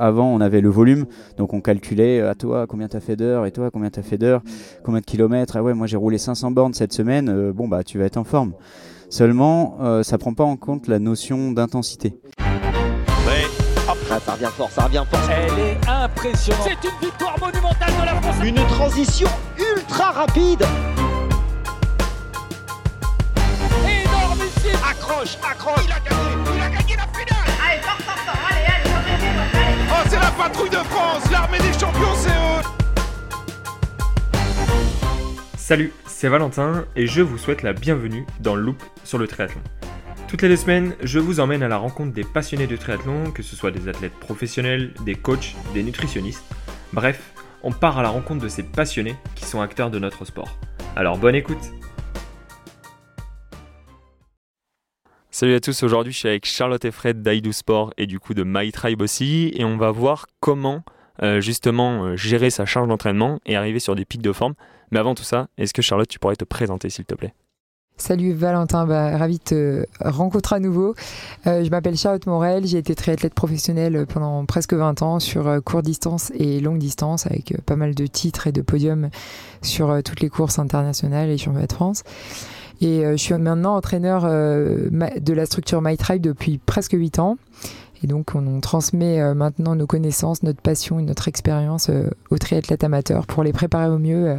[0.00, 1.06] Avant, on avait le volume,
[1.38, 4.42] donc on calculait à toi combien t'as fait d'heures, et toi combien t'as fait d'heures,
[4.84, 5.56] combien de kilomètres.
[5.56, 8.22] Ah ouais, moi j'ai roulé 500 bornes cette semaine, bon bah tu vas être en
[8.22, 8.52] forme.
[9.10, 12.14] Seulement, ça prend pas en compte la notion d'intensité.
[12.38, 15.20] Ah, ça revient fort, ça revient fort.
[15.30, 16.62] Elle est impressionnante.
[16.64, 18.36] C'est une victoire monumentale de la France.
[18.44, 19.28] Une transition
[19.58, 20.62] ultra rapide.
[23.82, 24.78] Énormissime.
[24.88, 25.84] Accroche, accroche.
[25.84, 26.57] Il a gagné,
[30.06, 31.30] C'est la patrouille de France.
[31.30, 32.30] L'armée des champions, c'est.
[35.56, 39.60] Salut, c'est Valentin et je vous souhaite la bienvenue dans Loop sur le triathlon.
[40.28, 43.42] Toutes les deux semaines, je vous emmène à la rencontre des passionnés de triathlon, que
[43.42, 46.44] ce soit des athlètes professionnels, des coachs, des nutritionnistes.
[46.92, 50.58] Bref, on part à la rencontre de ces passionnés qui sont acteurs de notre sport.
[50.96, 51.72] Alors bonne écoute
[55.40, 58.34] Salut à tous, aujourd'hui je suis avec Charlotte et Fred d'Aidou Sport et du coup
[58.34, 60.82] de My Tribe aussi et on va voir comment
[61.22, 64.54] euh, justement euh, gérer sa charge d'entraînement et arriver sur des pics de forme.
[64.90, 67.34] Mais avant tout ça, est-ce que Charlotte tu pourrais te présenter s'il te plaît?
[67.96, 70.96] Salut Valentin, bah, ravi de te rencontrer à nouveau.
[71.46, 75.84] Euh, je m'appelle Charlotte Morel, j'ai été triathlète professionnelle pendant presque 20 ans sur courte
[75.84, 79.08] distance et longue distance avec pas mal de titres et de podiums
[79.62, 82.02] sur toutes les courses internationales et championnats de France.
[82.80, 87.36] Et je suis maintenant entraîneur de la structure My Tribe depuis presque 8 ans.
[88.04, 91.90] Et donc on, on transmet maintenant nos connaissances, notre passion et notre expérience
[92.30, 94.38] aux triathlètes amateurs pour les préparer au mieux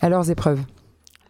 [0.00, 0.60] à leurs épreuves.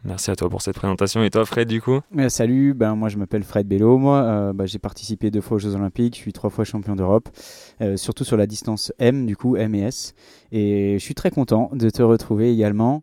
[0.07, 1.25] Merci à toi pour cette présentation.
[1.25, 2.01] Et toi, Fred, du coup?
[2.17, 3.99] Euh, Salut, ben, moi je m'appelle Fred Bello.
[3.99, 6.15] Moi, euh, ben, j'ai participé deux fois aux Jeux Olympiques.
[6.15, 7.29] Je suis trois fois champion d'Europe,
[7.81, 10.15] euh, surtout sur la distance M, du coup, M et S.
[10.53, 13.03] Et je suis très content de te retrouver également.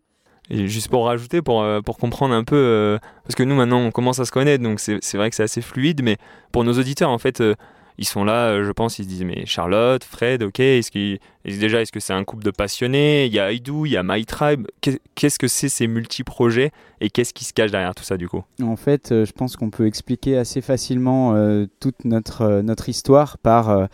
[0.50, 4.24] Juste pour rajouter, pour, pour comprendre un peu, parce que nous maintenant on commence à
[4.24, 6.18] se connaître, donc c'est vrai que c'est assez fluide, mais
[6.52, 7.42] pour nos auditeurs, en fait,
[7.98, 11.18] ils sont là, euh, je pense, ils se disent mais Charlotte, Fred, ok, est-ce qu'il
[11.44, 13.26] déjà est-ce que c'est un couple de passionnés?
[13.26, 14.66] Il y a Aidou, il y a My Tribe.
[15.14, 18.42] Qu'est-ce que c'est ces multi-projets et qu'est-ce qui se cache derrière tout ça du coup?
[18.62, 23.38] En fait, euh, je pense qu'on peut expliquer assez facilement euh, toute notre notre histoire
[23.38, 23.88] par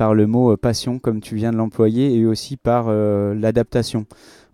[0.00, 4.06] par le mot passion comme tu viens de l'employer et aussi par l'adaptation.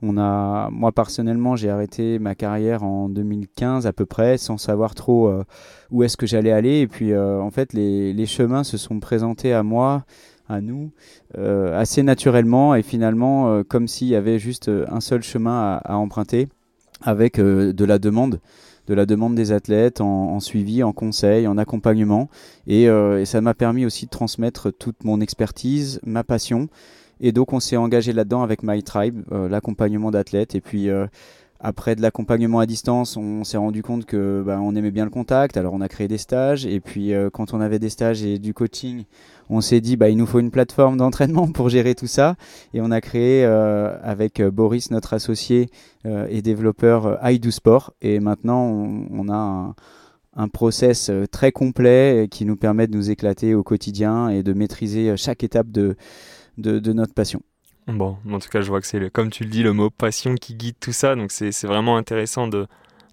[0.02, 4.94] On a, moi personnellement, j'ai arrêté ma carrière en 2015 à peu près, sans savoir
[4.94, 5.44] trop euh,
[5.90, 6.80] où est-ce que j'allais aller.
[6.80, 10.04] Et puis, euh, en fait, les, chemins se sont présentés à moi,
[10.48, 10.90] à nous,
[11.38, 16.48] euh, assez naturellement et finalement, comme s'il y avait juste un seul chemin à, emprunter,
[17.02, 18.40] avec de la demande
[18.86, 22.28] de la demande des athlètes en, suivi, en conseil, en accompagnement.
[22.66, 22.88] et
[23.24, 26.68] ça m'a permis aussi de transmettre toute mon expertise, ma passion
[27.20, 30.54] et donc on s'est engagé là-dedans avec My Tribe, euh, l'accompagnement d'athlètes.
[30.54, 31.06] Et puis euh,
[31.60, 35.10] après de l'accompagnement à distance, on s'est rendu compte que bah, on aimait bien le
[35.10, 35.56] contact.
[35.56, 36.66] Alors on a créé des stages.
[36.66, 39.04] Et puis euh, quand on avait des stages et du coaching,
[39.48, 42.36] on s'est dit bah il nous faut une plateforme d'entraînement pour gérer tout ça.
[42.74, 45.68] Et on a créé avec Boris, notre associé
[46.04, 47.92] et développeur, iDo Sport.
[48.00, 49.74] Et maintenant on, a un
[50.38, 55.16] un process très complet qui nous permet de nous éclater au quotidien et de maîtriser
[55.16, 55.96] chaque étape de,
[56.58, 57.40] de, notre passion.
[57.86, 60.34] Bon, en tout cas, je vois que c'est, comme tu le dis, le mot passion
[60.34, 61.14] qui guide tout ça.
[61.14, 62.66] Donc, c'est vraiment intéressant de,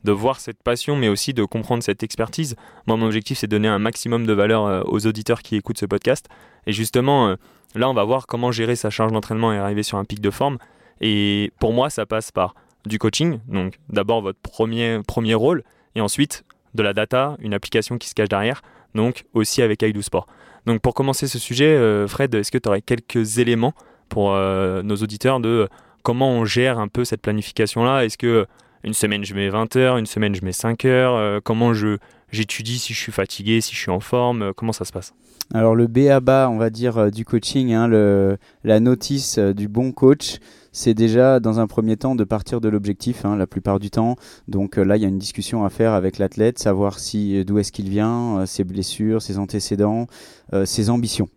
[0.04, 2.56] de voir cette passion, mais aussi de comprendre cette expertise.
[2.88, 5.78] Moi, mon objectif, c'est de donner un maximum de valeur euh, aux auditeurs qui écoutent
[5.78, 6.28] ce podcast.
[6.66, 7.36] Et justement, euh,
[7.76, 10.32] là, on va voir comment gérer sa charge d'entraînement et arriver sur un pic de
[10.32, 10.58] forme.
[11.02, 12.56] Et pour moi, ça passe par
[12.88, 13.40] du coaching.
[13.48, 15.64] Donc, d'abord, votre premier, premier rôle.
[15.96, 18.64] Et ensuite, de la data, une application qui se cache derrière.
[18.96, 20.26] Donc, aussi avec iDo Sport.
[20.66, 23.74] Donc pour commencer ce sujet, euh, Fred, est-ce que tu aurais quelques éléments
[24.10, 25.68] pour euh, nos auditeurs de
[26.04, 28.46] comment on gère un peu cette planification-là Est-ce que
[28.84, 31.98] une semaine je mets 20 heures, une semaine je mets 5 heures euh, Comment je
[32.32, 35.14] j'étudie si je suis fatigué, si je suis en forme Comment ça se passe?
[35.54, 39.68] Alors le B à bas, on va dire, du coaching, hein, le, la notice du
[39.68, 40.40] bon coach,
[40.74, 44.16] c'est déjà dans un premier temps de partir de l'objectif, hein, la plupart du temps.
[44.48, 47.44] Donc euh, là, il y a une discussion à faire avec l'athlète, savoir si euh,
[47.46, 50.08] d'où est-ce qu'il vient, euh, ses blessures, ses antécédents,
[50.66, 51.30] ses ambitions.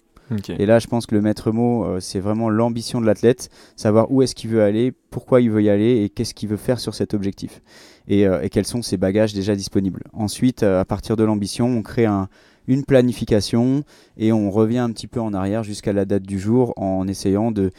[0.58, 4.22] Et là, je pense que le maître mot, c'est vraiment l'ambition de l'athlète, savoir où
[4.22, 6.94] est-ce qu'il veut aller, pourquoi il veut y aller et qu'est-ce qu'il veut faire sur
[6.94, 7.62] cet objectif.
[8.08, 10.02] Et, et, quels sont ses bagages déjà disponibles.
[10.12, 12.28] Ensuite, à partir de l'ambition, on crée un,
[12.68, 13.84] une planification
[14.16, 17.50] et on revient un petit peu en arrière jusqu'à la date du jour en essayant
[17.50, 17.70] de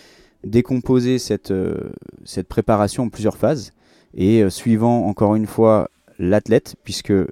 [0.43, 1.91] décomposer cette, euh,
[2.47, 3.73] préparation en plusieurs phases
[4.13, 7.27] et euh, suivant encore une fois l'athlète, puisque euh,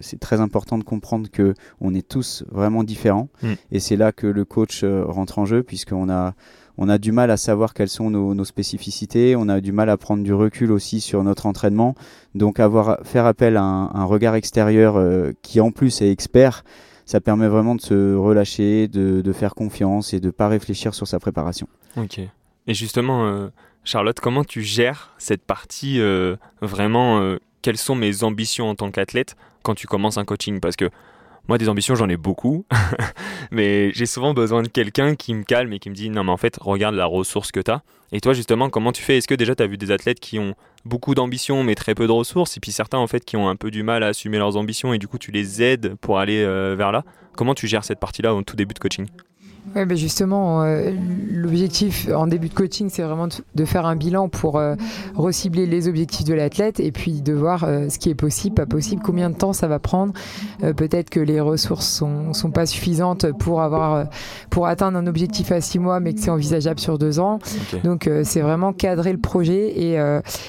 [0.00, 3.52] c'est très important de comprendre que on est tous vraiment différents, mm.
[3.72, 6.34] et c'est là que le coach rentre en jeu, puisqu'on a
[6.78, 9.96] on a du mal à savoir quelles sont nos, spécificités, on a du mal à
[9.96, 11.94] prendre du recul aussi sur notre entraînement,
[12.34, 15.02] donc avoir faire appel à un, regard extérieur
[15.40, 16.64] qui en plus est expert,
[17.06, 21.08] ça permet vraiment de se relâcher, de, de faire confiance et de pas réfléchir sur
[21.08, 21.66] sa préparation.
[21.96, 22.20] Ok.
[22.66, 23.48] Et justement, euh,
[23.84, 28.92] Charlotte, comment tu gères cette partie euh, vraiment euh, Quelles sont mes ambitions en tant
[28.92, 29.34] qu'athlète
[29.64, 30.60] quand tu commences un coaching?
[30.60, 30.88] Parce que
[31.48, 32.64] moi, des ambitions, j'en ai beaucoup,
[33.50, 36.30] mais j'ai souvent besoin de quelqu'un qui me calme et qui me dit non, mais
[36.30, 37.82] en fait, regarde la ressource que tu as.
[38.12, 39.16] Et toi, justement, comment tu fais?
[39.16, 40.54] Est-ce que déjà tu as vu des athlètes qui ont
[40.84, 43.56] beaucoup d'ambitions mais très peu de ressources, et puis certains en fait qui ont un
[43.56, 46.44] peu du mal à assumer leurs ambitions et du coup tu les aides pour aller
[46.44, 47.02] euh, vers là?
[47.36, 49.08] Comment tu gères cette partie-là au tout début de coaching?
[49.74, 50.90] Ouais, ben justement, euh,
[51.30, 54.74] l'objectif en début de coaching, c'est vraiment de faire un bilan pour euh,
[55.14, 58.64] recibler les objectifs de l'athlète et puis de voir euh, ce qui est possible, pas
[58.64, 60.12] possible, combien de temps ça va prendre.
[60.62, 64.06] Euh, Peut-être que les ressources sont, sont pas suffisantes pour avoir,
[64.50, 67.38] pour atteindre un objectif à six mois, mais que c'est envisageable sur deux ans.
[67.84, 69.94] Donc c'est vraiment cadrer le projet et,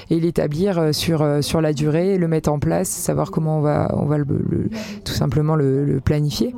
[0.09, 4.05] et l'établir sur, sur la durée, le mettre en place, savoir comment on va, on
[4.05, 4.69] va le, le-
[5.03, 6.53] tout simplement le, le planifier.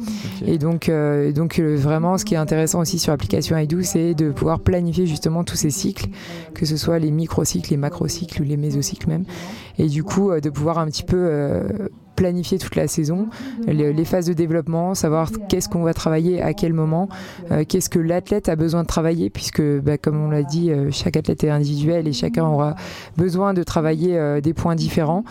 [0.46, 4.32] Et donc, et donc vraiment, ce qui est intéressant aussi sur l'application iDo, c'est de
[4.32, 6.08] pouvoir planifier justement tous ces cycles,
[6.56, 9.24] que ce soit les microcycles, les macrocycles ou les mésocycles même.
[9.78, 11.90] Et du coup, euh, de pouvoir un petit peu euh,
[12.20, 13.30] planifier toute la saison,
[13.66, 17.08] les, phases de développement, savoir qu'est-ce qu'on va travailler à quel moment,
[17.50, 20.90] euh, qu'est-ce que l'athlète a besoin de travailler, puisque bah, comme on l'a dit, euh,
[20.92, 22.76] chaque athlète est individuel et chacun aura
[23.16, 25.24] besoin de travailler euh, des points différents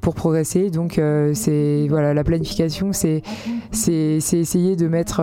[0.00, 0.70] pour progresser.
[0.70, 1.00] Donc
[1.34, 3.20] c'est voilà, la planification, c'est
[3.72, 5.20] c'est essayer de mettre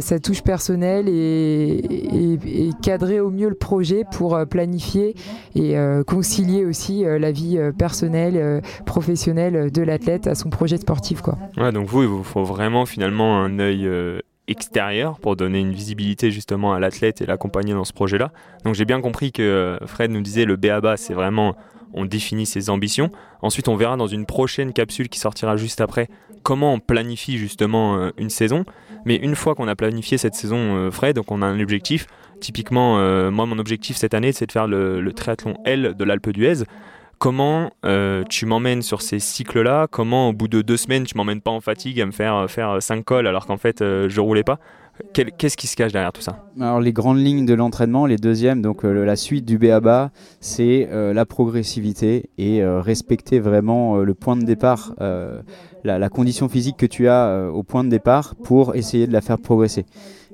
[0.00, 5.14] sa touche personnelle et, et- cadrer au mieux le projet pour planifier
[5.54, 5.76] et
[6.06, 11.20] concilier aussi la vie personnelle, professionnelle de l'athlète à son projet sportif.
[11.20, 11.38] Quoi.
[11.72, 16.30] Donc vous, il vous faut vraiment finalement un œil euh, extérieur pour donner une visibilité
[16.30, 18.32] justement à l'athlète et l'accompagner dans ce projet-là.
[18.64, 21.56] Donc j'ai bien compris que euh, Fred nous disait le BABA, c'est vraiment
[21.94, 23.10] on définit ses ambitions.
[23.40, 26.08] Ensuite, on verra dans une prochaine capsule qui sortira juste après
[26.42, 28.64] comment on planifie justement euh, une saison.
[29.04, 32.08] Mais une fois qu'on a planifié cette saison, Fred, donc on a un objectif.
[32.40, 32.98] Typiquement,
[33.30, 36.64] moi, mon objectif cette année, c'est de faire le, le triathlon L de l'Alpe d'Huez.
[37.18, 39.86] Comment euh, tu m'emmènes sur ces cycles-là?
[39.90, 42.46] Comment, au bout de deux semaines, tu m'emmènes pas en fatigue à me faire euh,
[42.46, 44.58] faire cinq cols alors qu'en fait, euh, je roulais pas?
[45.12, 46.46] Qu'est-ce qui se cache derrière tout ça?
[46.58, 50.10] Alors les grandes lignes de l'entraînement, les deuxièmes, donc euh, la suite du BABA,
[50.40, 55.42] c'est euh, la progressivité et euh, respecter vraiment euh, le point de départ, euh,
[55.84, 59.20] la, condition physique que tu as euh, au point de départ pour essayer de la
[59.20, 59.84] faire progresser.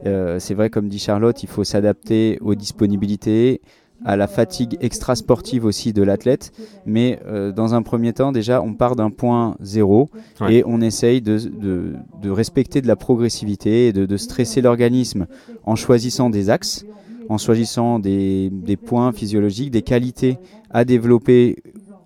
[0.07, 3.61] Euh, c'est vrai, comme dit Charlotte, il faut s'adapter aux disponibilités,
[4.05, 6.53] à la fatigue extra-sportive aussi de l'athlète,
[6.87, 10.11] mais euh, dans un premier temps, déjà, on part d'un point zéro
[10.41, 10.55] Ouais.
[10.57, 15.27] et on essaye de, de- de respecter de la progressivité et de, de stresser l'organisme
[15.65, 16.85] en choisissant des axes,
[17.29, 20.39] en choisissant des, des points physiologiques, des qualités
[20.71, 21.63] à développer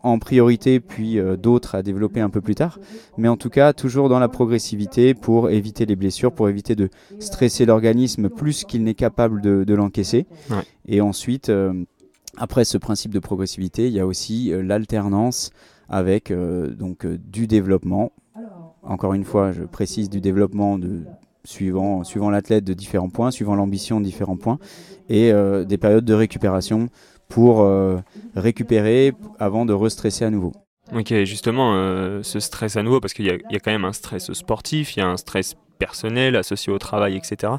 [0.06, 2.78] en priorité, puis euh, d'autres à développer un peu plus tard.
[3.18, 6.88] Mais en tout cas, toujours dans la progressivité pour éviter les blessures, pour éviter de
[7.18, 10.26] stresser l'organisme plus qu'il n'est capable de, de l'encaisser.
[10.48, 10.62] Ouais.
[10.86, 11.84] Et ensuite, euh,
[12.36, 15.50] après ce principe de progressivité, il y a aussi euh, l'alternance
[15.88, 18.10] avec donc du développement.
[18.82, 21.04] Encore une fois, je précise du développement de
[21.44, 24.58] suivant, suivant l'athlète de différents points, suivant l'ambition de différents points,
[25.08, 25.32] et
[25.64, 26.88] des périodes de récupération
[27.28, 27.98] pour euh,
[28.34, 30.52] récupérer avant de restresser à nouveau.
[30.94, 34.32] Ok, justement, euh, ce stress à nouveau, parce qu'il y, a- quand même un stress
[34.32, 37.54] sportif, il y a un stress personnel associé au travail, etc.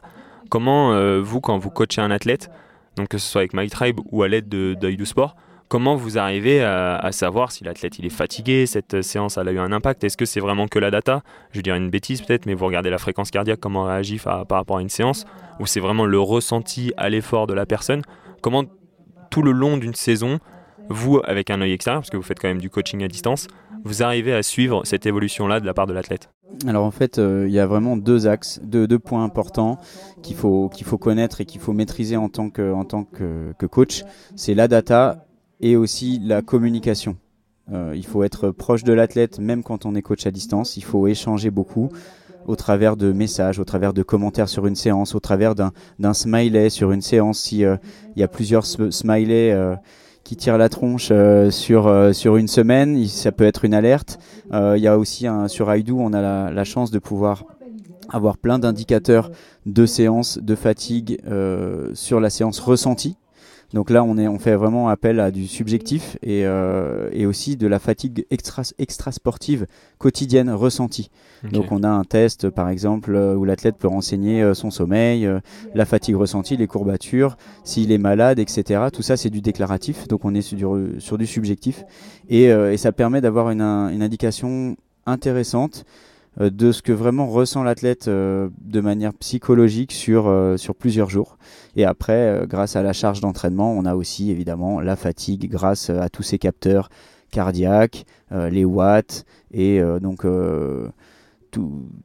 [0.50, 2.50] Comment, euh, vous, quand vous coachez un athlète,
[2.96, 5.36] donc que ce soit avec My Tribe ou à l'aide de d'œil du sport,
[5.68, 9.60] comment vous arrivez à, savoir si l'athlète il est fatigué, cette séance elle a eu
[9.60, 10.04] un impact?
[10.04, 11.22] Est-ce que c'est vraiment que la data?
[11.52, 14.20] Je vais dire une bêtise peut-être, mais vous regardez la fréquence cardiaque, comment elle réagit
[14.20, 15.26] par rapport à une séance,
[15.60, 18.02] ou c'est vraiment le ressenti à l'effort de la personne?
[18.42, 18.64] Comment
[19.30, 20.40] tout le long d'une saison,
[20.90, 23.48] vous, avec un œil extérieur, parce que vous faites quand même du coaching à distance,
[23.84, 26.30] vous arrivez à suivre cette évolution-là de la part de l'athlète
[26.66, 29.78] Alors en fait, euh, il y a vraiment deux axes, deux, points importants
[30.24, 34.04] qu'il faut, faut connaître et qu'il faut maîtriser en tant que, en tant que coach.
[34.36, 35.26] C'est la data
[35.60, 37.18] et aussi la communication.
[37.72, 40.78] Euh, il faut être proche de l'athlète même quand on est coach à distance.
[40.78, 41.90] Il faut échanger beaucoup
[42.48, 46.70] au travers de messages, au travers de commentaires sur une séance, au travers d'un smiley
[46.70, 47.40] sur une séance.
[47.40, 47.76] Si euh,
[48.16, 49.76] il y a plusieurs sm- smileys euh,
[50.24, 54.18] qui tirent la tronche euh, sur, euh, sur une semaine, ça peut être une alerte.
[54.54, 57.44] Euh, Il y a aussi un, sur iDo, on a la, la chance de pouvoir
[58.10, 59.30] avoir plein d'indicateurs
[59.66, 61.20] de séance, de fatigue
[61.94, 63.18] sur la séance ressentie.
[63.74, 67.58] Donc là, on, est, on fait vraiment appel à du subjectif et, euh, et aussi
[67.58, 71.10] de la fatigue extra, extra sportive quotidienne ressentie.
[71.52, 75.26] Donc on a un test, par exemple, euh, où l'athlète peut renseigner euh, son sommeil,
[75.26, 75.40] euh,
[75.76, 78.86] la fatigue ressentie, les courbatures, s'il est malade, etc.
[78.94, 81.84] Tout ça, c'est du déclaratif, donc on est sur du, sur du subjectif.
[82.30, 85.86] Et, euh, et ça permet d'avoir une, un- une indication intéressante
[86.40, 91.38] de ce que vraiment ressent l'athlète de manière psychologique sur, sur plusieurs jours.
[91.76, 96.10] Et après, grâce à la charge d'entraînement, on a aussi évidemment la fatigue grâce à
[96.10, 96.90] tous ces capteurs
[97.32, 100.26] cardiaques, les watts et donc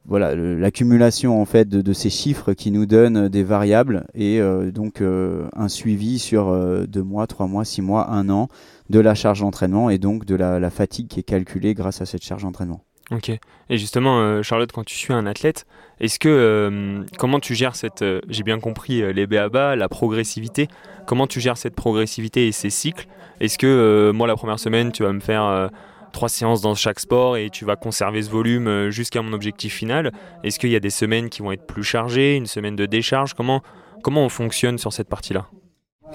[0.05, 5.01] voilà, l'accumulation en fait de, ces chiffres qui nous donnent des variables et euh, donc
[5.01, 8.47] euh, un suivi sur euh, deux mois, trois mois, six mois, un an
[8.89, 12.23] de la charge d'entraînement et donc de la, fatigue qui est calculée grâce à cette
[12.23, 12.81] charge d'entraînement.
[13.13, 13.29] Ok.
[13.29, 15.65] Et justement, Charlotte, quand tu suis un athlète,
[15.99, 20.67] est-ce que comment tu gères cette, j'ai bien compris les BABA, la progressivité,
[21.05, 23.05] comment tu gères cette progressivité et ces cycles?
[23.39, 25.69] Est-ce que moi la première semaine tu vas me faire
[26.13, 29.73] trois séances dans chaque sport et tu vas conserver ce volume euh, jusqu'à mon objectif
[29.73, 30.13] final?
[30.43, 33.33] Est-ce qu'il y a des semaines qui vont être plus chargées, une semaine de décharge?
[33.33, 33.61] Comment,
[34.01, 35.47] comment on fonctionne sur cette partie-là?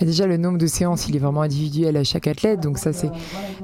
[0.04, 3.10] Déjà, le nombre de séances, il est vraiment individuel à chaque athlète, donc ça c'est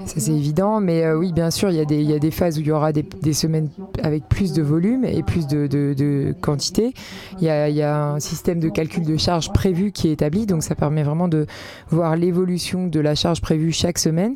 [0.07, 0.81] c'est évident.
[0.81, 2.61] Mais euh, oui, bien sûr, il y, a des, il y a des phases où
[2.61, 3.69] il y aura des, des semaines
[4.03, 6.95] avec plus de volume et plus de, de, de quantité.
[7.39, 10.13] Il y, a, il y, a, un système de calcul de charge prévu qui est
[10.13, 11.47] établi, donc ça permet vraiment de
[11.91, 14.35] voir l'évolution de la charge prévue chaque semaine.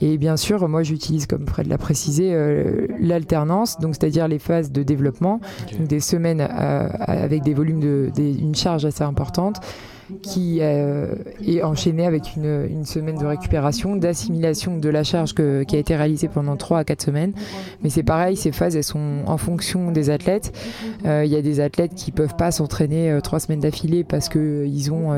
[0.00, 4.70] Et bien sûr, moi j'utilise, comme Fred l'a précisé, euh, l'alternance, donc c'est-à-dire les phases
[4.70, 5.40] de développement,
[5.78, 9.60] donc des semaines euh, avec des volumes de, une charge assez importante
[10.22, 15.78] qui euh, est enchaîné avec une, semaine de récupération, d'assimilation de la charge qui a
[15.78, 17.32] été réalisée pendant 3 à 4 semaines.
[17.82, 20.56] Mais c'est pareil, ces phases, elles sont en fonction des athlètes.
[21.04, 24.28] Euh, il y a des athlètes qui peuvent pas s'entraîner 3 euh, semaines d'affilée parce
[24.28, 25.10] que ils ont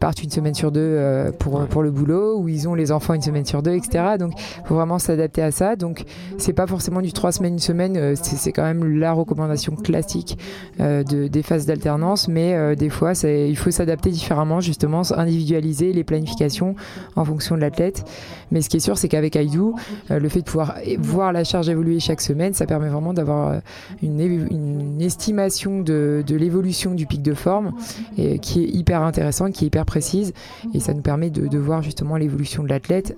[0.00, 1.00] partent une semaine sur deux
[1.38, 4.16] pour, pour le boulot, ou ils ont les enfants une semaine sur deux, etc.
[4.18, 5.76] Donc, il faut vraiment s'adapter à ça.
[5.76, 6.04] Donc,
[6.36, 10.36] c'est pas forcément du 3 semaines, une semaine, c'est quand même la recommandation classique
[10.78, 16.04] de, des phases d'alternance, mais des fois, il faut s'adapter adapter différemment, justement, individualiser les
[16.04, 16.74] planifications
[17.16, 18.04] en fonction de l'athlète.
[18.50, 19.76] Mais ce qui est sûr, c'est qu'avec Aidou,
[20.10, 23.52] euh, le fait de pouvoir voir la charge évoluer chaque semaine, ça permet vraiment d'avoir
[23.52, 23.58] euh,
[24.02, 27.72] une, estimation de, l'évolution du pic de forme
[28.16, 30.32] et, qui est hyper intéressante, qui est hyper précise.
[30.72, 33.16] Et ça nous permet de, de voir justement l'évolution de l'athlète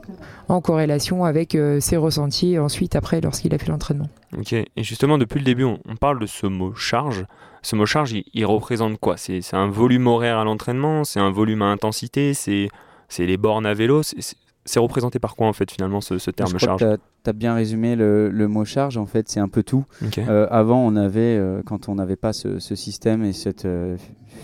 [0.48, 4.08] en corrélation avec euh, ses ressentis ensuite, après, lorsqu'il a fait l'entraînement.
[4.36, 7.24] Ok, et justement, depuis le début, on parle de ce mot charge
[7.66, 9.16] ce mot charge, il, représente quoi?
[9.16, 11.02] C'est un volume horaire à l'entraînement?
[11.02, 12.32] C'est un volume à intensité?
[12.32, 12.70] C'est
[13.18, 14.02] les bornes à vélo?
[14.04, 16.84] C'est représenté par quoi en fait finalement ce, terme charge
[17.24, 19.84] Tu as, bien résumé le, mot charge en fait c'est un peu tout.
[20.18, 23.96] Euh, avant on avait, euh, quand on n'avait pas ce, système et cette euh,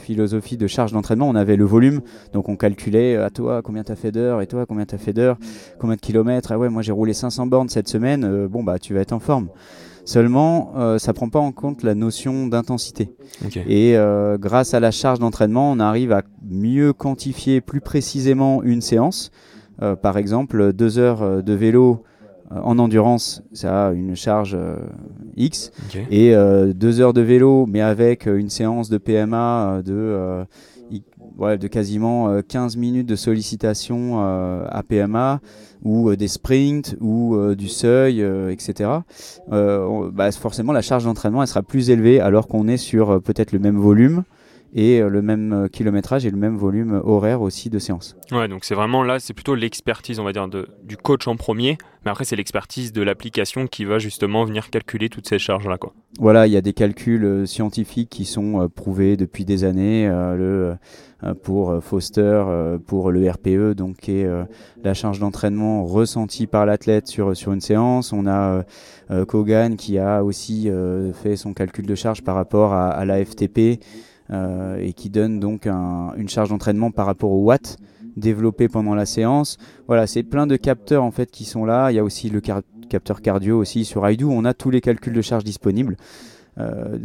[0.03, 2.01] philosophie de charge d'entraînement, on avait le volume,
[2.33, 4.99] donc on calculait à toi combien tu as fait d'heures et toi combien tu as
[4.99, 5.39] fait d'heures,
[5.79, 8.95] combien de kilomètres, ah ouais moi j'ai roulé 500 bornes cette semaine, bon bah tu
[8.95, 9.49] vas être en forme.
[10.05, 13.11] Seulement, euh, ça prend pas en compte la notion d'intensité.
[13.67, 18.81] Et euh, grâce à la charge d'entraînement, on arrive à mieux quantifier plus précisément une
[18.81, 19.31] séance.
[19.81, 22.03] Euh, par exemple, deux heures de vélo
[22.63, 24.57] en endurance, ça a une charge
[25.37, 25.71] X.
[26.11, 26.35] Et
[26.75, 30.45] deux heures de vélo, mais avec une séance de PMA de
[31.39, 35.41] de quasiment 15 minutes de sollicitation à PMA,
[35.85, 38.91] ou euh, des sprints ou euh, du seuil, euh, etc.
[39.49, 43.59] Bah, forcément, la charge d'entraînement elle sera plus élevée alors qu'on est sur peut-être le
[43.59, 44.25] même volume
[44.73, 48.17] et le même kilométrage et le même volume horaire aussi de séance.
[48.31, 51.37] Ouais, donc c'est vraiment là, c'est plutôt l'expertise, on va dire, de, du coach en
[51.37, 55.77] premier, mais après c'est l'expertise de l'application qui va justement venir calculer toutes ces charges-là.
[55.77, 55.93] Quoi.
[56.19, 60.09] Voilà, il y a des calculs scientifiques qui sont prouvés depuis des années.
[60.09, 60.75] le
[61.25, 64.29] euh, pour euh, Foster, euh, pour le RPE, donc qui est
[64.83, 68.13] la charge d'entraînement ressentie par l'athlète sur, sur une séance.
[68.13, 68.65] On a
[69.29, 70.71] Kogan qui a aussi
[71.23, 73.81] fait son calcul de charge par rapport à, la FTP
[74.33, 77.77] et qui donne donc une charge d'entraînement par rapport au watt
[78.17, 79.59] développé pendant la séance.
[79.87, 81.91] Voilà, c'est plein de capteurs en fait qui sont là.
[81.91, 84.31] Il y a aussi le capteur cardio aussi sur IDO.
[84.31, 85.97] On a tous les calculs de charge disponibles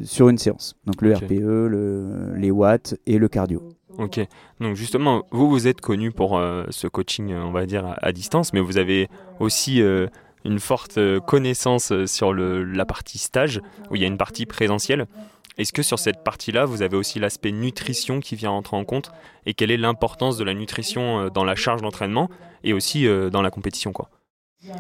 [0.04, 0.76] sur une séance.
[0.86, 3.62] Donc le RPE, les watts et le cardio.
[3.98, 4.20] Ok,
[4.60, 8.54] donc justement, vous, vous êtes connu pour euh, ce coaching, on va dire, à, distance,
[8.54, 9.08] mais vous avez
[9.40, 10.06] aussi euh,
[10.46, 15.08] une forte connaissance sur le, la partie stage, où il y a une partie présentielle.
[15.58, 19.12] Est-ce que sur cette partie-là, vous avez aussi l'aspect nutrition qui vient entrer en compte
[19.46, 22.30] Et quelle est l'importance de la nutrition euh, dans la charge d'entraînement
[22.64, 24.10] et aussi dans la compétition quoi?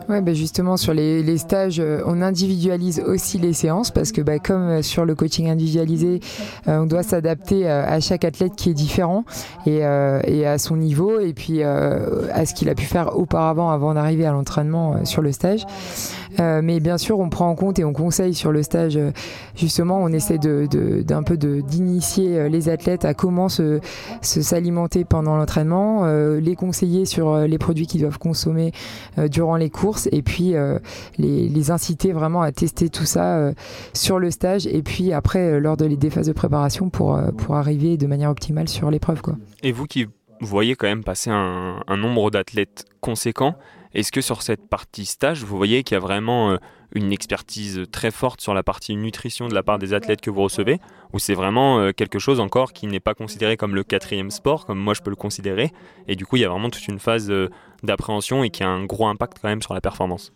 [0.09, 4.39] Ouais, bah justement, sur les, stages, euh, on individualise aussi les séances parce que bah,
[4.39, 6.19] comme euh, sur le coaching individualisé,
[6.67, 9.23] euh, on doit s'adapter à chaque athlète qui est différent
[9.65, 14.25] et à son niveau et puis à ce qu'il a pu faire auparavant avant d'arriver
[14.25, 15.65] à l'entraînement sur le stage.
[16.39, 19.11] Euh, mais bien sûr, on prend en compte et on conseille sur le stage, euh,
[19.55, 20.67] justement, on essaie de,
[21.01, 23.79] d'un peu de, d'initier euh, les athlètes à comment se,
[24.21, 28.71] se s'alimenter pendant l'entraînement, les conseiller sur les produits qu'ils doivent consommer
[29.29, 30.53] durant les courses et puis
[31.17, 33.51] les, les, inciter vraiment à tester tout ça
[33.93, 37.97] sur le stage et puis après lors de, des phases de préparation pour, pour arriver
[37.97, 39.21] de manière optimale sur l'épreuve.
[39.21, 39.35] Quoi.
[39.63, 40.07] Et vous qui
[40.41, 43.55] voyez quand même passer un, un nombre d'athlètes conséquent,
[43.93, 46.57] est-ce que sur cette partie stage, vous voyez qu'il y a vraiment euh,
[46.93, 50.41] une expertise très forte sur la partie nutrition de la part des athlètes que vous
[50.43, 50.79] recevez
[51.13, 54.65] Ou c'est vraiment euh, quelque chose encore qui n'est pas considéré comme le quatrième sport,
[54.65, 55.71] comme moi je peux le considérer
[56.07, 57.49] Et du coup, il y a vraiment toute une phase euh,
[57.83, 60.31] d'appréhension et qui a un gros impact quand même sur la performance?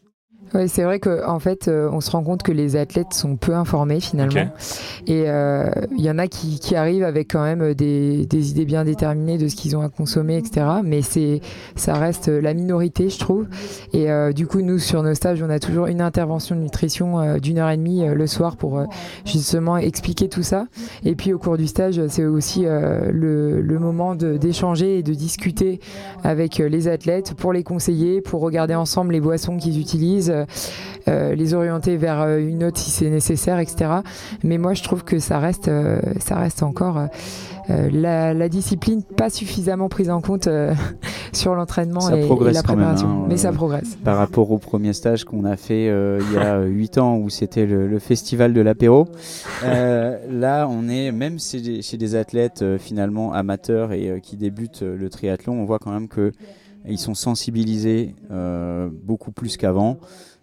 [0.54, 3.38] Ouais, c'est vrai qu'en en fait, euh, on se rend compte que les athlètes sont
[3.38, 4.50] peu informés finalement.
[5.08, 8.66] Et euh, il y en a qui, qui, arrivent avec quand même des, des, idées
[8.66, 10.66] bien déterminées de ce qu'ils ont à consommer, etc.
[10.84, 11.40] Mais c'est,
[11.76, 13.48] ça reste la minorité, je trouve.
[13.94, 17.38] Et euh, du coup, nous, sur nos stages, on a toujours une intervention de nutrition
[17.38, 18.84] d'une heure et demie le soir pour
[19.26, 20.68] justement expliquer tout ça.
[21.06, 25.80] Et puis au cours du stage, c'est aussi le, le, moment d'échanger et de discuter
[26.24, 30.46] avec les athlètes pour les conseiller, pour regarder ensemble les boissons qu'ils utilisent euh,
[31.08, 33.90] euh, les orienter vers euh, une autre si c'est nécessaire, etc.
[34.44, 35.70] Mais moi, je trouve que ça reste,
[36.20, 37.08] ça reste encore
[37.68, 40.48] la, discipline pas suffisamment prise en compte
[41.34, 43.08] sur l'entraînement et, la préparation.
[43.08, 43.98] Hein, mais ça progresse.
[44.04, 47.66] Par rapport au premier stage qu'on a fait il y a 8 ans où c'était
[47.66, 49.08] le, festival de l'apéro,
[49.64, 55.10] là on est même chez des, chez des athlètes finalement amateurs et qui débutent le
[55.10, 56.32] triathlon, on voit quand même que
[56.86, 58.16] ils sont sensibilisés
[59.04, 60.00] beaucoup plus qu'avant.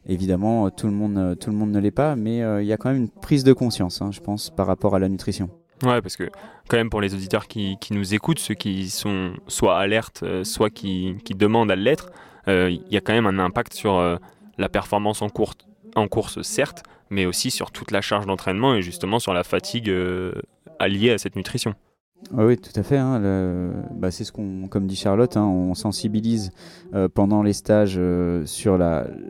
[0.08, 2.78] Évidemment, tout le monde, tout le monde ne l'est pas, mais euh, il y a
[2.78, 5.50] quand même une prise de conscience, hein, je pense, par rapport à la nutrition.
[5.82, 6.30] Ouais, parce que
[6.68, 10.70] quand même pour les auditeurs qui, nous écoutent, ceux qui sont soit alertes, euh, soit
[10.70, 12.10] qui, demandent à l'être,
[12.48, 14.18] euh, il y a quand même un impact sur
[14.56, 15.28] la performance en,
[15.94, 19.92] en course, certes, mais aussi sur toute la charge d'entraînement et justement sur la fatigue
[20.78, 21.74] alliée à cette nutrition.
[22.36, 22.98] Oui, tout à fait.
[22.98, 23.22] Hein,
[23.94, 26.50] bah, c'est ce qu'on, comme dit Charlotte, hein, on sensibilise
[26.94, 28.76] euh, pendant les stages euh, sur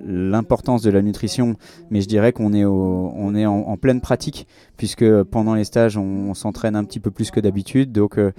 [0.04, 1.54] l'importance de la nutrition,
[1.90, 6.34] mais je dirais qu'on est, on est en, pleine pratique, puisque pendant les stages, on,
[6.34, 8.32] s'entraîne un petit peu plus que d'habitude, donc euh,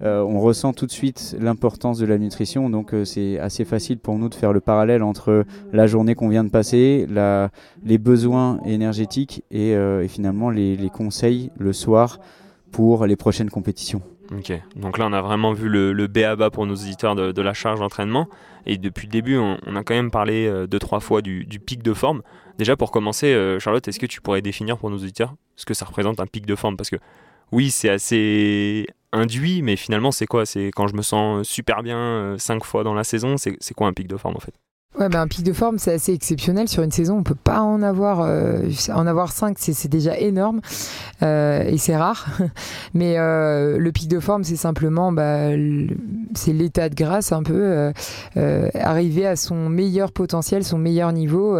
[0.00, 4.28] on ressent tout de suite l'importance de la nutrition, donc c'est assez facile pour nous
[4.28, 7.50] de faire le parallèle entre la journée qu'on vient de passer, la,
[7.84, 9.76] les besoins énergétiques et,
[10.08, 12.18] finalement les conseils le soir
[12.76, 14.02] pour les prochaines compétitions.
[14.36, 17.54] Ok, donc là on a vraiment vu le, le BABA pour nos auditeurs de, la
[17.54, 18.28] charge d'entraînement.
[18.66, 21.82] Et depuis le début, on, a quand même parlé euh, deux, trois fois du, pic
[21.82, 22.20] de forme.
[22.58, 25.72] Déjà pour commencer, euh, Charlotte, est-ce que tu pourrais définir pour nos auditeurs ce que
[25.72, 26.76] ça représente un pic de forme?
[26.76, 26.96] Parce que
[27.50, 30.44] oui, c'est assez induit, mais finalement c'est quoi?
[30.44, 33.86] C'est quand je me sens super bien euh, cinq fois dans la saison, c'est quoi
[33.86, 34.52] un pic de forme en fait?
[34.98, 37.18] Ouais, ben un pic de forme, c'est assez exceptionnel sur une saison.
[37.18, 38.62] On peut pas en avoir, euh,
[38.94, 40.62] en avoir cinq, c'est déjà énorme
[41.22, 42.26] euh, et c'est rare.
[42.94, 45.50] Mais euh, le pic de forme, c'est simplement, bah,
[46.34, 47.92] c'est l'état de grâce un peu,
[48.74, 51.58] arriver à son meilleur potentiel, son meilleur niveau,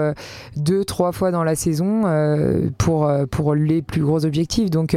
[0.56, 2.04] deux, trois fois dans la saison
[2.78, 4.70] pour pour les plus gros objectifs.
[4.70, 4.96] Donc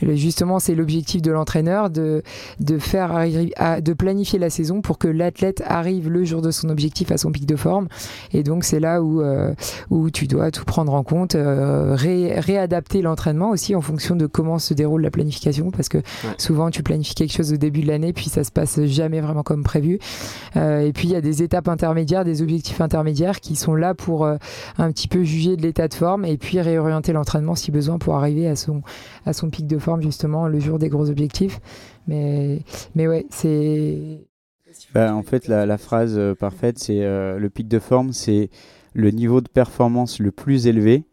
[0.00, 2.22] justement, c'est l'objectif de l'entraîneur de
[2.60, 7.10] de faire de planifier la saison pour que l'athlète arrive le jour de son objectif
[7.12, 7.73] à son pic de forme
[8.32, 9.54] et donc c'est là où, euh,
[9.90, 14.58] où tu dois tout prendre en compte, euh, réadapter l'entraînement aussi en fonction de comment
[14.58, 15.98] se déroule la planification, parce que
[16.38, 19.42] souvent tu planifies quelque chose au début de l'année, puis ça se passe jamais vraiment
[19.42, 19.98] comme prévu.
[20.56, 23.94] Euh, et puis il y a des étapes intermédiaires, des objectifs intermédiaires qui sont là
[23.94, 27.98] pour un petit peu juger de l'état de forme et puis réorienter l'entraînement si besoin
[27.98, 28.82] pour arriver à son,
[29.26, 31.60] à son pic de forme justement le jour des gros objectifs.
[32.06, 32.60] Mais,
[32.94, 34.20] mais ouais, c'est
[34.92, 38.50] bah, en fait, la, phrase euh, parfaite, c'est euh, le pic de forme, c'est
[38.92, 41.04] le niveau de performance le plus élevé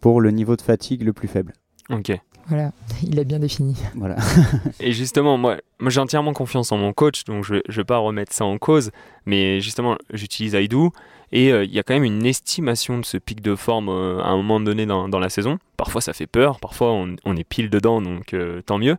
[0.00, 1.52] pour le niveau de fatigue le plus faible.
[1.90, 2.12] Ok.
[2.48, 3.76] Voilà, il est bien défini.
[3.94, 4.16] Voilà.
[4.80, 7.98] et justement, moi, moi j'ai entièrement confiance en mon coach, donc je ne vais pas
[7.98, 8.90] remettre ça en cause,
[9.26, 10.90] mais justement, j'utilise Aidou,
[11.32, 14.28] et euh, il y a quand même une estimation de ce pic de forme à
[14.28, 15.58] un moment donné dans, dans, la saison.
[15.76, 18.34] Parfois ça fait peur, parfois on, on est pile dedans, donc
[18.64, 18.96] tant mieux.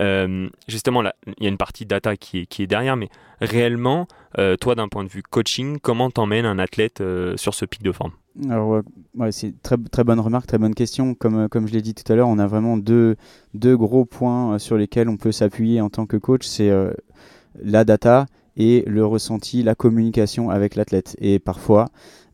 [0.00, 3.08] Euh, justement, il y a une partie data qui est, derrière, mais
[3.40, 4.06] réellement,
[4.38, 7.82] euh, toi, d'un point de vue coaching, comment t'emmènes un athlète euh, sur ce pic
[7.82, 8.12] de forme?
[8.48, 8.82] Alors,
[9.16, 11.14] ouais, c'est très, très bonne remarque, très bonne question.
[11.14, 13.16] Comme, je l'ai dit tout à l'heure, on a vraiment deux
[13.54, 16.46] gros points sur lesquels on peut s'appuyer en tant que coach.
[16.46, 16.70] C'est
[17.60, 21.16] la data et le ressenti, la communication avec l'athlète.
[21.18, 21.86] Et parfois,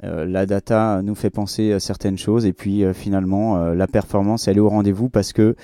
[0.03, 4.61] la data nous fait penser à certaines choses et puis finalement, la performance, elle est
[4.61, 5.57] au rendez-vous parce que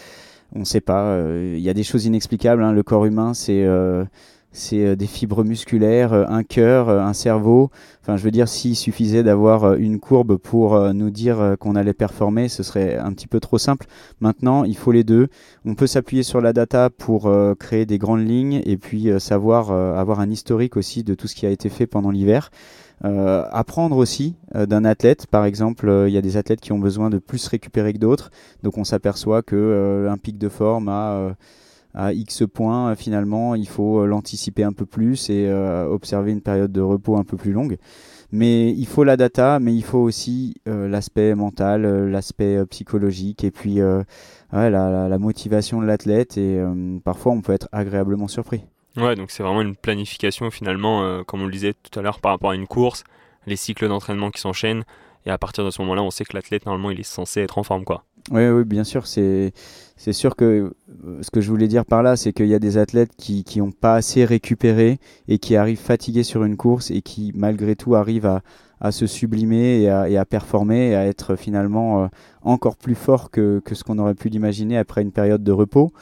[0.55, 1.05] on ne sait pas.
[1.13, 2.63] Euh, il y a des choses inexplicables.
[2.63, 2.73] Hein.
[2.73, 4.05] Le corps humain, c'est euh,
[4.53, 7.71] c'est euh, des fibres musculaires, euh, un cœur, euh, un cerveau.
[8.03, 12.49] Enfin, je veux dire, s'il suffisait d'avoir une courbe pour nous dire qu'on allait performer,
[12.49, 13.87] ce serait un petit peu trop simple.
[14.21, 15.29] Maintenant, il faut les deux.
[15.67, 20.19] On peut s'appuyer sur la data pour créer des grandes lignes et puis savoir avoir
[20.21, 22.51] un historique aussi de tout ce qui a été fait pendant l'hiver.
[23.03, 25.27] apprendre aussi d'un athlète.
[25.27, 28.31] Par exemple, il y a des athlètes qui ont besoin de plus récupérer que d'autres.
[28.63, 31.35] Donc on s'aperçoit que un pic de forme a
[31.95, 36.33] à X points, euh, finalement, il faut euh, l'anticiper un peu plus et euh, observer
[36.33, 37.79] une période de repos un peu plus longue.
[38.33, 43.81] Mais il faut la data, mais il faut aussi l'aspect mental, l'aspect psychologique et puis
[44.53, 46.39] la, motivation de l'athlète.
[46.39, 46.63] Et
[47.05, 48.63] parfois, on peut être agréablement surpris.
[48.97, 52.31] Ouais, donc c'est vraiment une planification finalement, comme on le disait tout à l'heure, par
[52.31, 53.03] rapport à une course,
[53.49, 54.85] les cycles d'entraînement qui s'enchaînent.
[55.27, 57.59] Et à partir de ce moment-là, on sait que l'athlète, normalement, il est censé être
[57.59, 57.85] en forme.
[57.85, 58.05] quoi.
[58.31, 59.07] Oui, oui, bien sûr.
[59.07, 59.53] C'est,
[59.97, 62.79] sûr que euh, ce que je voulais dire par là, c'est qu'il y a des
[62.79, 67.33] athlètes qui n'ont pas assez récupéré et qui arrivent fatigués sur une course et qui,
[67.35, 68.41] malgré tout, arrivent
[68.81, 72.07] à, se sublimer et à, performer et à être finalement euh,
[72.43, 75.93] encore plus fort que, ce qu'on aurait pu l'imaginer après une période de repos.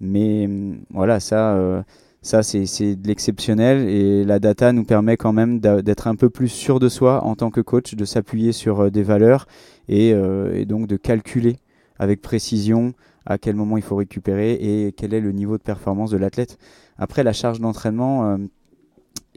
[0.00, 1.82] Mais hum, voilà, ça, euh,
[2.22, 6.48] ça c'est de l'exceptionnel et la data nous permet quand même d'être un peu plus
[6.48, 9.46] sûr de soi en tant que coach, de s'appuyer sur des valeurs
[9.88, 10.14] et
[10.66, 11.56] donc de calculer
[11.98, 12.94] avec précision
[13.26, 16.58] à quel moment il faut récupérer et quel est le niveau de performance de l'athlète.
[16.96, 18.38] Après, la charge d'entraînement, euh,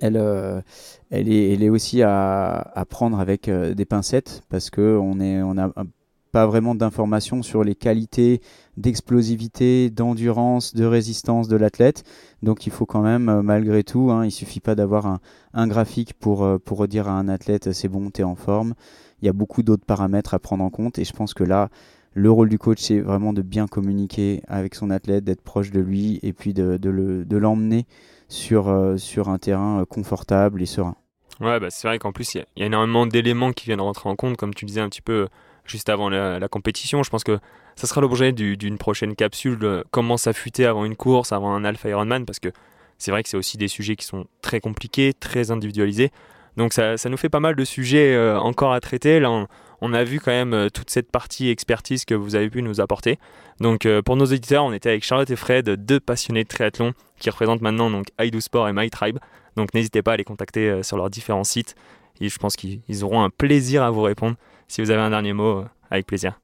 [0.02, 0.62] elle, euh,
[1.10, 5.86] elle, est, aussi à, prendre avec euh, des pincettes parce qu'on n'a on
[6.32, 8.39] pas vraiment d'informations sur les qualités
[8.78, 12.04] d'explosivité, d'endurance, de résistance de l'athlète.
[12.43, 15.19] Donc il faut quand même, malgré tout, hein, il suffit pas d'avoir un,
[15.56, 18.76] un, graphique pour, pour dire à un athlète c'est bon, tu es en forme.
[19.24, 21.69] Il y a beaucoup d'autres paramètres à prendre en compte et je pense que là,
[22.13, 25.80] le rôle du coach, c'est vraiment de bien communiquer avec son athlète, d'être proche de
[25.80, 27.86] lui et puis de, l'emmener
[28.28, 30.95] sur, euh, sur un terrain euh, confortable et serein.
[31.39, 34.15] Ouais, bah c'est vrai qu'en plus, il y, a énormément d'éléments qui viennent rentrer en
[34.15, 35.28] compte, comme tu disais un petit peu euh,
[35.65, 37.04] juste avant la, compétition.
[37.04, 37.39] Je pense que
[37.76, 42.26] ça sera l'objet d'une prochaine capsule, comment s'affûter avant une course, avant un Alpha Ironman,
[42.26, 42.50] parce que
[42.98, 46.12] c'est vrai que c'est aussi des sujets qui sont très compliqués, très individualisés.
[46.58, 49.22] Donc ça, ça nous fait pas mal de sujets encore à traiter.
[49.22, 49.48] Là,
[49.81, 52.81] on a vu quand même euh, toute cette partie expertise que vous avez pu nous
[52.81, 53.17] apporter.
[53.59, 56.93] Donc euh, pour nos éditeurs, on était avec Charlotte et Fred, deux passionnés de triathlon
[57.19, 58.07] qui représentent maintenant donc
[58.39, 59.19] Sport et My Tribe.
[59.55, 61.75] Donc n'hésitez pas à les contacter euh, sur leurs différents sites.
[62.21, 64.35] Et je pense qu'ils auront un plaisir à vous répondre.
[64.67, 66.39] Si vous avez un dernier mot, avec plaisir.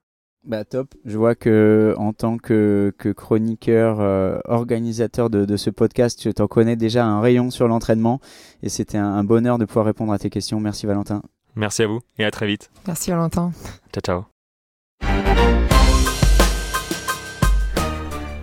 [0.45, 0.93] Bah top.
[1.03, 3.99] Je vois que en tant que, chroniqueur,
[4.45, 8.21] organisateur de, ce podcast, tu t'en connais déjà un rayon sur l'entraînement
[8.63, 10.61] et c'était un, bonheur de pouvoir répondre à tes questions.
[10.61, 11.21] Merci Valentin.
[11.55, 12.69] Merci à vous et à très vite.
[12.87, 13.51] Merci Valentin.
[13.93, 14.25] Ciao ciao.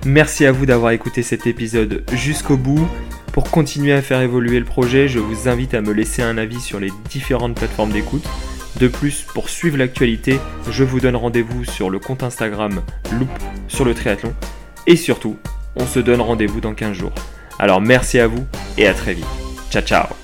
[0.04, 2.88] Merci à vous d'avoir écouté cet épisode jusqu'au bout.
[3.32, 6.60] Pour continuer à faire évoluer le projet, je vous invite à me laisser un avis
[6.60, 8.24] sur les différentes plateformes d'écoute.
[8.80, 13.30] De plus, pour suivre l'actualité, je vous donne rendez-vous sur le compte Instagram Loop
[13.68, 14.34] sur le triathlon.
[14.86, 15.36] Et surtout,
[15.76, 17.12] on se donne rendez-vous dans 15 jours.
[17.58, 18.44] Alors merci à vous
[18.76, 19.26] et à très vite.
[19.70, 20.21] Ciao ciao